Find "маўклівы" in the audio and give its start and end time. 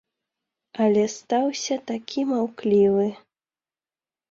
2.33-3.07